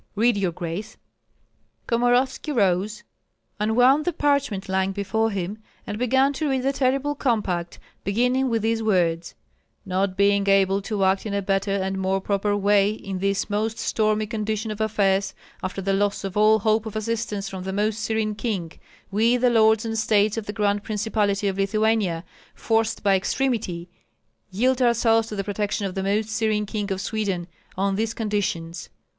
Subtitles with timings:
[0.15, 0.97] Read, your grace!"
[1.87, 3.03] Komorovski rose,
[3.59, 8.63] unwound the parchment lying before him, and began to read the terrible compact, beginning with
[8.63, 9.35] these words:
[9.85, 13.77] "Not being able to act in a better and more proper way in this most
[13.77, 18.01] stormy condition of affairs, after the loss of all hope of assistance from the Most
[18.01, 18.71] Serene King,
[19.11, 22.23] we the lords and estates of the Grand Principality of Lithuania,
[22.55, 23.87] forced by extremity,
[24.49, 27.45] yield ourselves to the protection of the Most Serene King of Sweden
[27.77, 28.97] on these conditions: "1.